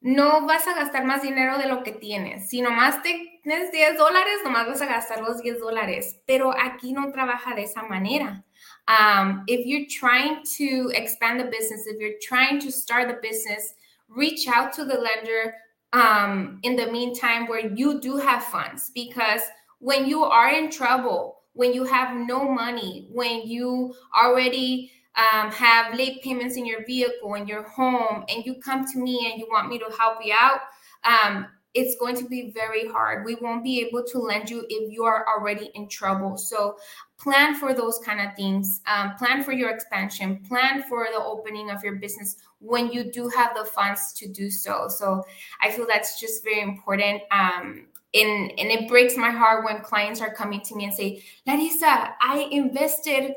[0.06, 2.48] no vas a gastar más dinero de lo que tienes.
[2.48, 6.22] Si nomás te, tienes 10 dólares, nomás vas a gastar los 10 dólares.
[6.26, 8.44] Pero aquí no trabaja de esa manera.
[8.86, 13.74] Um, if you're trying to expand the business, if you're trying to start the business,
[14.08, 15.54] reach out to the lender
[15.92, 18.92] um, in the meantime where you do have funds.
[18.94, 19.42] Because
[19.80, 25.94] when you are in trouble, when you have no money, when you already um, have
[25.94, 29.46] late payments in your vehicle in your home and you come to me and you
[29.50, 30.60] want me to help you out
[31.04, 33.26] um, it's going to be very hard.
[33.26, 36.38] We won't be able to lend you if you are already in trouble.
[36.38, 36.78] So
[37.18, 38.80] plan for those kind of things.
[38.86, 40.42] Um, plan for your expansion.
[40.48, 44.48] Plan for the opening of your business when you do have the funds to do
[44.50, 44.88] so.
[44.88, 45.22] So
[45.60, 47.20] i feel that's just very important.
[47.30, 51.22] Um, and, and it breaks my heart when clients are coming to me and say
[51.46, 53.34] larissa i invested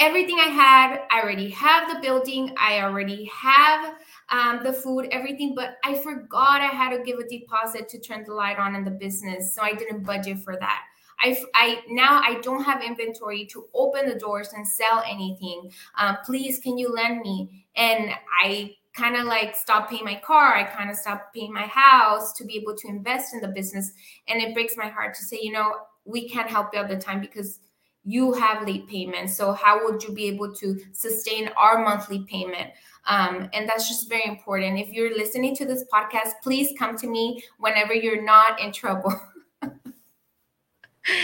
[0.00, 1.02] everything I had.
[1.10, 2.54] I already have the building.
[2.58, 3.94] I already have
[4.30, 8.24] um, the food, everything, but I forgot I had to give a deposit to turn
[8.26, 9.54] the light on in the business.
[9.54, 10.80] So I didn't budget for that.
[11.22, 15.70] I, I now I don't have inventory to open the doors and sell anything.
[15.98, 17.66] Um, please, can you lend me?
[17.76, 18.10] And
[18.42, 20.54] I kind of like stopped paying my car.
[20.54, 23.92] I kind of stopped paying my house to be able to invest in the business.
[24.28, 25.74] And it breaks my heart to say, you know,
[26.06, 27.60] we can't help you all the time because
[28.04, 29.36] you have late payments.
[29.36, 32.70] So how would you be able to sustain our monthly payment?
[33.06, 34.78] Um, and that's just very important.
[34.78, 39.18] If you're listening to this podcast, please come to me whenever you're not in trouble.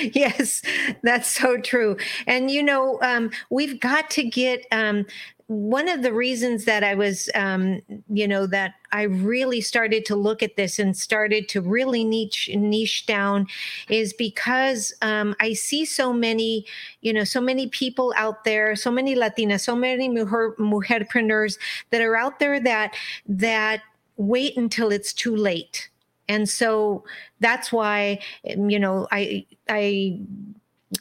[0.00, 0.62] yes,
[1.02, 1.96] that's so true.
[2.26, 5.06] And you know, um, we've got to get um,
[5.48, 10.16] one of the reasons that I was, um, you know, that I really started to
[10.16, 13.46] look at this and started to really niche niche down
[13.88, 16.66] is because um, I see so many,
[17.00, 21.58] you know, so many people out there, so many Latinas, so many mujer, mujerpreneurs
[21.90, 22.94] that are out there that
[23.28, 23.82] that
[24.16, 25.90] wait until it's too late.
[26.28, 27.04] And so
[27.38, 30.18] that's why you know i i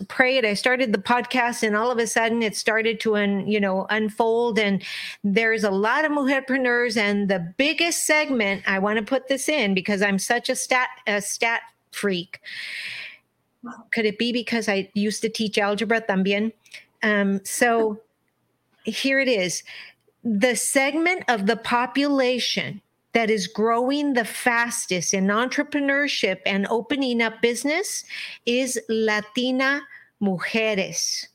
[0.08, 3.60] prayed i started the podcast and all of a sudden it started to un, you
[3.60, 4.84] know unfold and
[5.24, 9.76] there's a lot of mujerpreneurs and the biggest segment i want to put this in
[9.76, 12.42] because i'm such a stat a stat freak.
[13.94, 16.52] Could it be because i used to teach algebra también
[17.06, 18.02] um, so
[18.84, 19.64] here it is.
[20.24, 22.82] The segment of the population
[23.16, 28.04] that is growing the fastest in entrepreneurship and opening up business
[28.46, 29.82] is Latina
[30.22, 31.26] mujeres.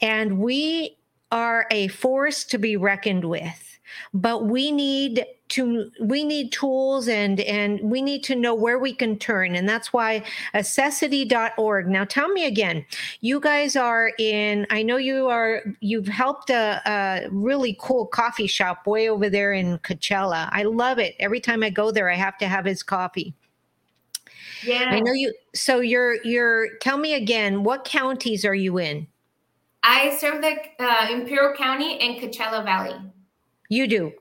[0.00, 0.98] And we
[1.30, 3.67] are a force to be reckoned with
[4.12, 8.92] but we need to we need tools and and we need to know where we
[8.92, 9.54] can turn.
[9.54, 10.22] And that's why
[10.54, 12.84] accessity.org now tell me again
[13.20, 18.46] you guys are in i know you are you've helped a, a really cool coffee
[18.46, 20.48] shop way over there in coachella.
[20.52, 21.14] I love it.
[21.18, 23.34] Every time i go there i have to have his coffee.
[24.64, 24.86] Yeah.
[24.90, 29.06] I know you so you're you're tell me again what counties are you in?
[29.82, 32.96] I serve the uh, imperial county and coachella valley
[33.68, 34.12] you do.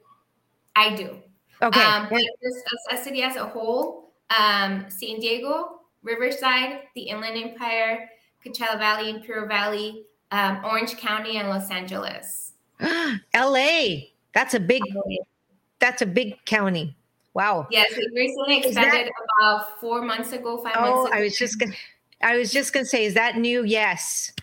[0.75, 1.17] I do.
[1.61, 1.81] Okay.
[1.81, 8.09] Um, but just a city as a whole, um, San Diego, Riverside, the Inland Empire,
[8.45, 12.53] Coachella Valley, and Imperial Valley, um, Orange County, and Los Angeles.
[13.33, 14.13] L.A.
[14.33, 14.83] That's a big.
[15.79, 16.95] That's a big county.
[17.33, 17.67] Wow.
[17.69, 21.19] Yes, we recently expanded that, about four months ago, five oh, months ago.
[21.19, 21.73] I was just gonna.
[22.21, 23.63] I was just going to say, is that new?
[23.63, 24.33] Yes.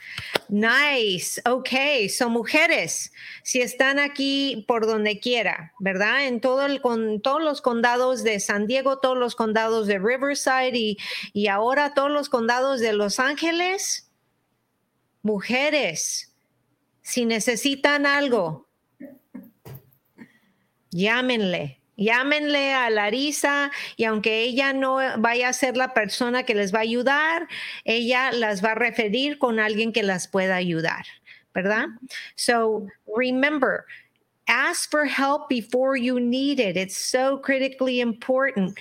[0.48, 1.40] Nice.
[1.44, 2.06] Okay.
[2.08, 3.10] So, mujeres,
[3.42, 6.26] si están aquí por donde quiera, ¿verdad?
[6.26, 10.76] En todo el, con todos los condados de San Diego, todos los condados de Riverside
[10.76, 10.98] y,
[11.32, 14.10] y ahora todos los condados de Los Ángeles.
[15.22, 16.32] Mujeres,
[17.02, 18.68] si necesitan algo,
[20.90, 26.74] llámenle Llámenle a Larissa y aunque ella no vaya a ser la persona que les
[26.74, 27.48] va a ayudar,
[27.84, 31.04] ella las va a referir con alguien que las pueda ayudar,
[31.54, 31.86] ¿verdad?
[32.34, 33.84] So remember,
[34.48, 36.76] ask for help before you need it.
[36.76, 38.78] It's so critically important.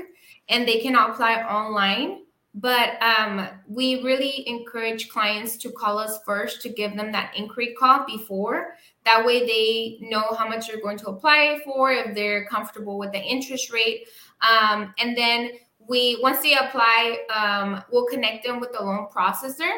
[0.48, 2.18] and they can apply online.
[2.54, 7.74] But um, we really encourage clients to call us first to give them that inquiry
[7.78, 8.74] call before.
[9.06, 13.12] That way, they know how much they're going to apply for, if they're comfortable with
[13.12, 14.06] the interest rate.
[14.42, 15.52] Um, and then
[15.88, 19.72] we, once they apply, um, we'll connect them with the loan processor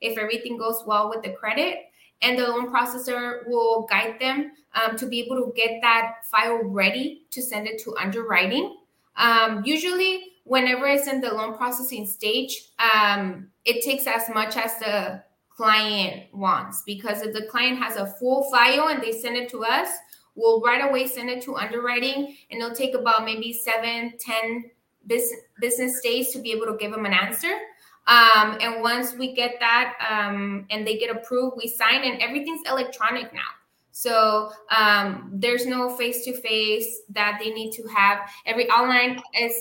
[0.00, 1.89] if everything goes well with the credit.
[2.22, 6.62] And the loan processor will guide them um, to be able to get that file
[6.62, 8.76] ready to send it to underwriting.
[9.16, 14.78] Um, usually, whenever it's in the loan processing stage, um, it takes as much as
[14.78, 19.48] the client wants because if the client has a full file and they send it
[19.50, 19.88] to us,
[20.34, 24.70] we'll right away send it to underwriting and it'll take about maybe seven, ten
[25.06, 27.52] business, business days to be able to give them an answer.
[28.10, 32.62] Um, and once we get that um, and they get approved, we sign and everything's
[32.68, 33.50] electronic now.
[33.92, 38.28] So um, there's no face to face that they need to have.
[38.46, 39.54] Every online is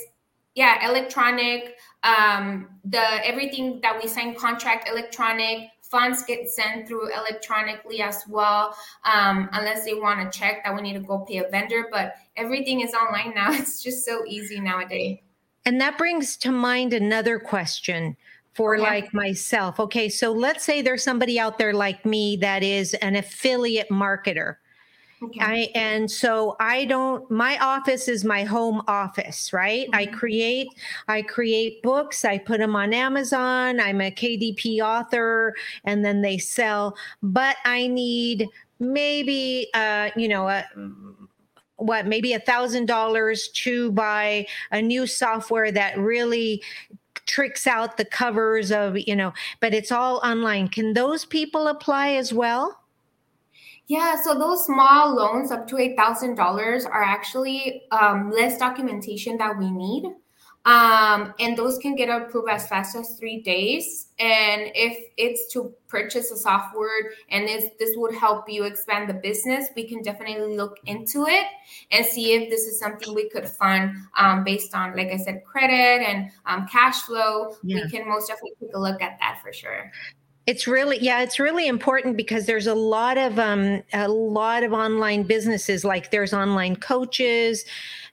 [0.55, 1.75] yeah electronic.
[2.03, 5.69] Um, the everything that we sign contract electronic.
[5.81, 8.75] Funds get sent through electronically as well,
[9.05, 11.85] um, unless they want to check that we need to go pay a vendor.
[11.91, 13.51] But everything is online now.
[13.53, 15.17] It's just so easy nowadays.
[15.65, 18.17] And that brings to mind another question
[18.59, 18.83] for yeah.
[18.83, 19.79] like myself.
[19.79, 24.57] Okay, so let's say there's somebody out there like me that is an affiliate marketer.
[25.23, 25.39] Okay.
[25.41, 29.87] I, and so I don't my office is my home office, right?
[29.87, 29.95] Mm-hmm.
[29.95, 30.67] I create
[31.07, 35.55] I create books, I put them on Amazon, I'm a KDP author
[35.85, 38.47] and then they sell, but I need
[38.79, 40.65] maybe uh you know a
[41.77, 46.61] what maybe a thousand dollars to buy a new software that really
[47.29, 50.67] tricks out the covers of, you know, but it's all online.
[50.67, 52.81] Can those people apply as well?
[53.87, 59.71] Yeah, so those small loans up to $8,000 are actually um, less documentation that we
[59.71, 60.03] need.
[60.65, 64.07] Um, and those can get approved as fast as three days.
[64.19, 69.13] And if it's to purchase a software and this, this would help you expand the
[69.13, 71.45] business, we can definitely look into it
[71.91, 75.43] and see if this is something we could fund um, based on, like I said,
[75.45, 77.55] credit and um, cash flow.
[77.63, 77.85] Yeah.
[77.85, 79.91] We can most definitely take a look at that for sure.
[80.49, 84.73] It's really yeah, it's really important because there's a lot of um a lot of
[84.73, 87.65] online businesses like there's online coaches,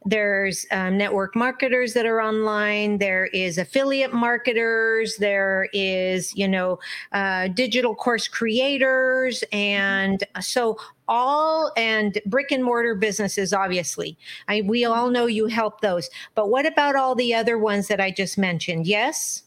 [0.07, 6.78] there's um, network marketers that are online, there is affiliate marketers, there is you know
[7.12, 10.78] uh, digital course creators, and so
[11.09, 14.16] all and brick and mortar businesses obviously.
[14.48, 16.09] I, we all know you help those.
[16.34, 18.86] But what about all the other ones that i just mentioned?
[18.86, 19.42] Yes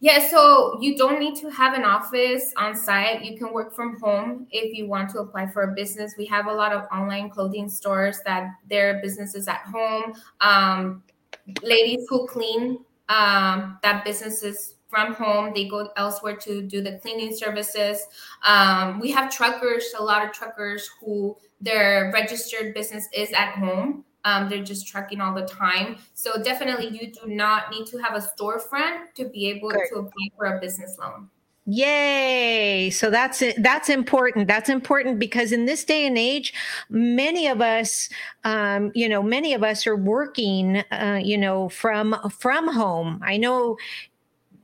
[0.00, 3.24] yeah, so you don't need to have an office on site.
[3.24, 6.14] You can work from home if you want to apply for a business.
[6.16, 10.14] We have a lot of online clothing stores that their businesses at home.
[10.40, 11.02] Um,
[11.62, 12.78] ladies who clean
[13.08, 15.52] um, that businesses from home.
[15.54, 18.06] They go elsewhere to do the cleaning services.
[18.44, 24.04] Um, we have truckers, a lot of truckers who their registered business is at home.
[24.28, 25.96] Um, they're just trucking all the time.
[26.14, 30.28] So definitely, you do not need to have a storefront to be able to apply
[30.36, 31.30] for a business loan.
[31.70, 32.88] Yay!
[32.88, 33.62] So that's it.
[33.62, 34.48] That's important.
[34.48, 36.54] That's important because in this day and age,
[36.88, 38.08] many of us,
[38.44, 43.20] um, you know, many of us are working, uh, you know, from from home.
[43.22, 43.76] I know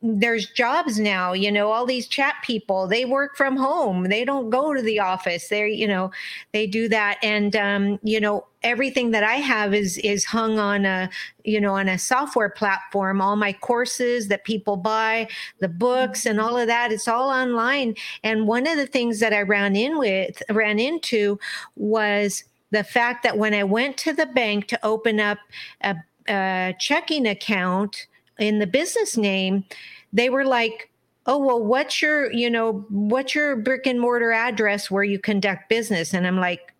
[0.06, 4.50] there's jobs now you know all these chat people they work from home they don't
[4.50, 6.10] go to the office they you know
[6.52, 7.18] they do that.
[7.22, 11.10] And um, you know everything that i have is is hung on a
[11.44, 13.20] you know on a software platform.
[13.20, 15.28] All my courses that people buy
[15.58, 17.94] the books and all of that it's all online.
[18.22, 21.38] And one of the things that i ran in with ran into
[21.76, 25.38] was the fact that when I went to the bank to open up
[25.82, 25.94] a,
[26.28, 28.06] a checking account
[28.38, 29.64] in the business name,
[30.12, 30.90] they were like,
[31.26, 35.70] oh well what's your you know what's your brick and mortar address where you conduct
[35.70, 36.74] business and i'm like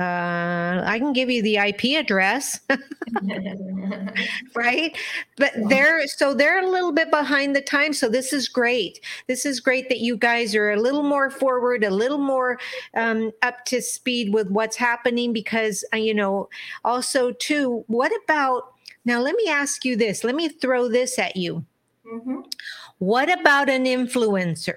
[0.00, 2.58] uh, I can give you the IP address,
[4.56, 4.98] right?
[5.36, 7.92] But they're so they're a little bit behind the time.
[7.92, 8.98] So this is great.
[9.28, 12.58] This is great that you guys are a little more forward, a little more
[12.96, 15.32] um, up to speed with what's happening.
[15.32, 16.48] Because uh, you know,
[16.84, 18.73] also too, what about
[19.04, 19.20] now?
[19.20, 20.24] Let me ask you this.
[20.24, 21.64] Let me throw this at you.
[22.06, 22.40] Mm-hmm.
[22.98, 24.76] What about an influencer?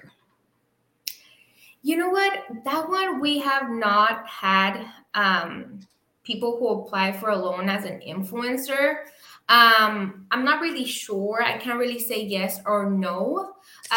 [1.82, 2.40] You know what?
[2.64, 5.80] That one we have not had um,
[6.24, 9.04] people who apply for a loan as an influencer.
[9.48, 11.42] Um, I'm not really sure.
[11.42, 13.54] I can't really say yes or no.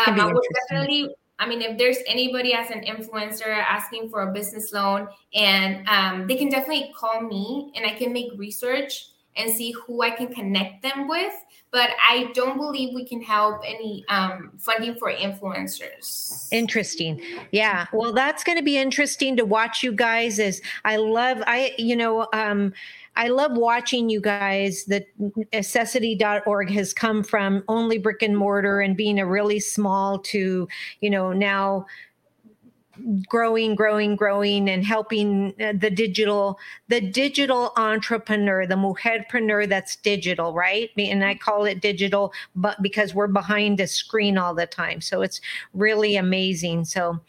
[0.08, 1.14] Um, I would definitely.
[1.40, 6.28] I mean, if there's anybody as an influencer asking for a business loan, and um,
[6.28, 10.34] they can definitely call me, and I can make research and see who I can
[10.34, 11.34] connect them with.
[11.72, 16.50] But I don't believe we can help any um, funding for influencers.
[16.52, 17.22] Interesting.
[17.52, 17.88] Yeah.
[17.94, 20.38] Well, that's going to be interesting to watch you guys.
[20.38, 22.74] As I love, I, you know, um,
[23.16, 24.86] I love watching you guys.
[24.86, 25.06] The
[25.54, 30.68] Accessity.org has come from only brick and mortar and being a really small to,
[31.00, 31.86] you know, now
[33.28, 40.54] growing growing growing and helping uh, the digital the digital entrepreneur the mujerpreneur that's digital
[40.54, 40.90] right?
[40.98, 45.02] And i call it digital but because we're behind a screen all the time.
[45.02, 45.42] So it's
[45.74, 46.86] really amazing.
[46.86, 47.20] So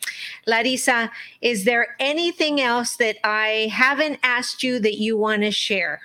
[0.46, 1.10] larissa
[1.40, 6.00] is there anything else that i haven't asked you that you want to share?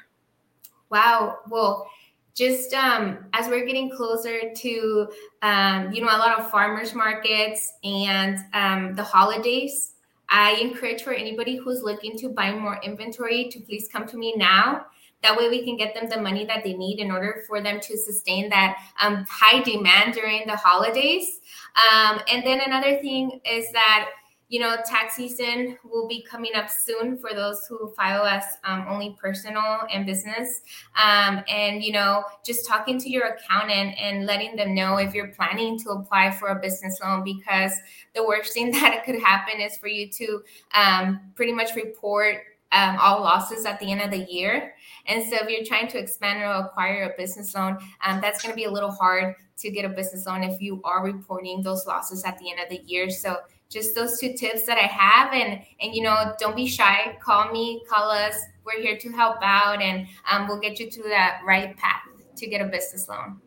[0.89, 1.39] Wow.
[1.49, 1.89] Well
[2.37, 5.07] just um, as we're getting closer to
[5.41, 9.95] um, you know a lot of farmers markets and um, the holidays
[10.29, 14.35] i encourage for anybody who's looking to buy more inventory to please come to me
[14.35, 14.85] now.
[15.23, 17.79] That way we can get them the money that they need in order for them
[17.79, 21.39] to sustain that um, high demand during the holidays.
[21.75, 24.09] Um, and then another thing is that
[24.49, 28.85] you know, tax season will be coming up soon for those who file as um,
[28.87, 30.61] only personal and business.
[30.95, 35.29] Um, and, you know, just talking to your accountant and letting them know if you're
[35.29, 37.73] planning to apply for a business loan, because
[38.15, 40.41] the worst thing that could happen is for you to
[40.73, 42.37] um, pretty much report
[42.71, 44.75] um, all losses at the end of the year.
[45.07, 48.51] And so if you're trying to expand or acquire a business loan, um, that's going
[48.51, 51.85] to be a little hard to get a business loan if you are reporting those
[51.87, 53.09] losses at the end of the year.
[53.09, 53.37] So
[53.69, 55.33] just those two tips that I have.
[55.33, 57.17] And and you know, don't be shy.
[57.21, 58.35] Call me, call us.
[58.65, 62.01] We're here to help out, and um, we'll get you to that right path
[62.35, 63.41] to get a business loan.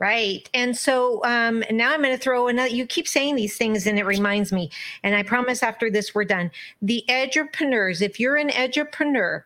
[0.00, 0.48] Right.
[0.54, 2.68] And so um, now I'm going to throw another.
[2.68, 4.70] You keep saying these things, and it reminds me.
[5.02, 6.50] And I promise after this, we're done.
[6.80, 9.42] The edupreneurs, if you're an edupreneur,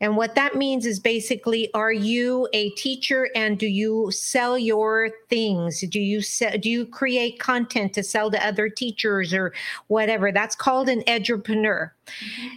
[0.00, 5.10] and what that means is basically, are you a teacher and do you sell your
[5.28, 5.80] things?
[5.80, 9.52] Do you sell, do you create content to sell to other teachers or
[9.88, 10.32] whatever?
[10.32, 11.90] That's called an edupreneur.
[12.24, 12.56] Mm-hmm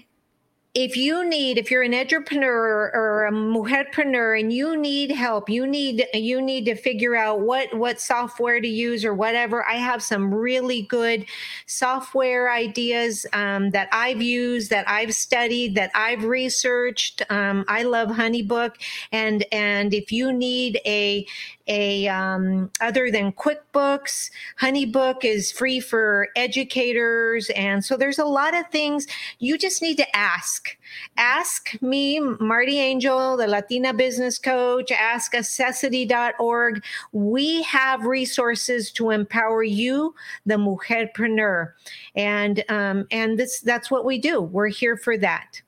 [0.75, 5.67] if you need if you're an entrepreneur or a mujerpreneur and you need help you
[5.67, 10.01] need you need to figure out what what software to use or whatever i have
[10.01, 11.25] some really good
[11.67, 17.21] software ideas um, that i've used that i've studied that i've researched.
[17.29, 18.75] Um, i love honeybook.
[19.11, 21.25] And and if you need a
[21.67, 27.49] a um, other than quickbooks honeybook is free for educators.
[27.51, 29.07] And so there's a lot of things
[29.39, 30.77] you just need to ask.
[31.17, 39.63] Ask me marty angel the latina business coach ask accessity.org we have resources to empower
[39.63, 40.13] you
[40.45, 41.71] the mujerpreneur.
[42.15, 44.41] And um, and this that's what we do.
[44.41, 45.61] We're here for that.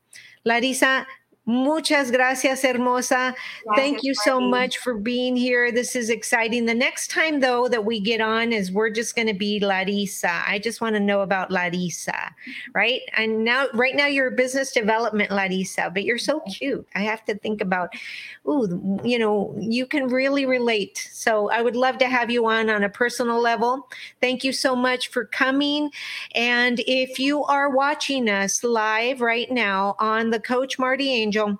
[0.46, 1.08] Larissa
[1.48, 3.36] Muchas gracias, hermosa.
[3.66, 5.72] Gracias, Thank you so much for being here.
[5.72, 6.66] This is exciting.
[6.66, 10.42] The next time, though, that we get on is we're just going to be Larissa.
[10.48, 12.34] I just want to know about Larissa,
[12.74, 13.02] right?
[13.16, 16.88] And now, right now, you're a business development Larissa, but you're so cute.
[16.96, 17.94] I have to think about,
[18.50, 21.08] ooh, you know, you can really relate.
[21.14, 23.88] So I would love to have you on on a personal level.
[24.20, 25.92] Thank you so much for coming.
[26.34, 31.60] And if you are watching us live right now on the Coach Marty Angel, Angel.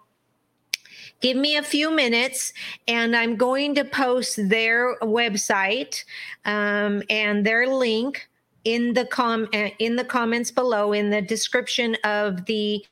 [1.22, 2.54] Give me a few minutes,
[2.88, 6.04] and I'm going to post their website
[6.44, 8.28] um, and their link
[8.64, 12.86] in the com uh, in the comments below in the description of the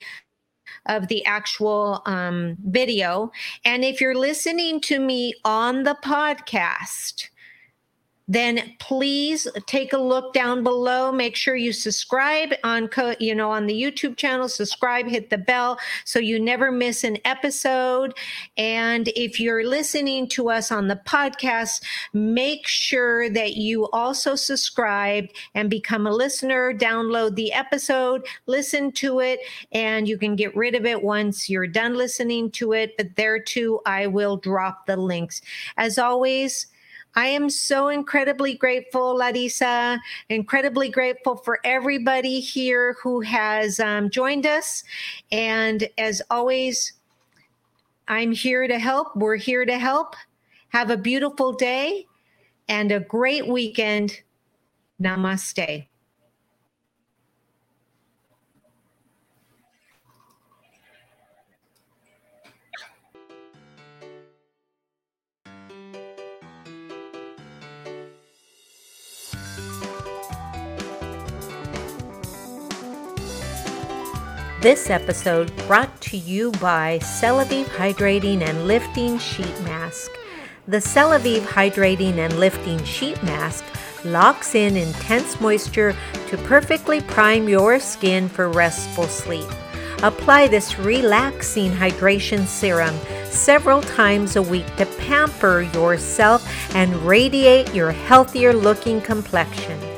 [0.88, 3.32] of the actual um, video.
[3.66, 7.30] And if you're listening to me on the podcast,
[8.28, 11.12] then please take a look down below.
[11.12, 14.48] Make sure you subscribe on you know on the youtube channel.
[14.48, 18.14] Subscribe hit the bell so you never miss an episode.
[18.58, 25.28] And if you're listening to us on the podcast make sure that you also subscribe
[25.54, 26.74] and become a listener.
[26.74, 29.40] Download the episode listen to it
[29.72, 32.96] and you can get rid of it once you're done listening to it.
[32.98, 35.42] But there too i will drop the links.
[35.78, 36.68] As always
[37.16, 40.00] I am so incredibly grateful, Larissa,
[40.30, 44.84] incredibly grateful for everybody here who has um, joined us.
[45.32, 46.94] And as always,
[48.08, 49.16] I'm here to help.
[49.16, 50.16] We're here to help.
[50.70, 52.08] Have a beautiful day
[52.68, 54.22] and a great weekend.
[55.02, 55.86] Namaste.
[74.64, 80.10] This episode brought to you by Celavive Hydrating and Lifting Sheet Mask.
[80.70, 83.66] The Celavive Hydrating and Lifting Sheet Mask
[84.06, 85.94] locks in intense moisture
[86.30, 89.50] to perfectly prime your skin for restful sleep.
[90.02, 92.96] Apply this relaxing hydration serum
[93.26, 99.93] several times a week to pamper yourself and radiate your healthier looking complexion.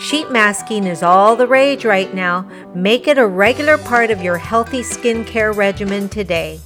[0.00, 2.48] Sheet masking is all the rage right now.
[2.74, 6.58] Make it a regular part of your healthy skincare regimen today.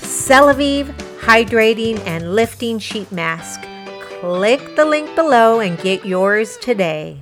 [0.00, 0.86] Celavive
[1.20, 3.60] Hydrating and Lifting Sheet Mask.
[4.20, 7.20] Click the link below and get yours today.